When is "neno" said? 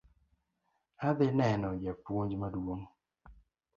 1.39-1.69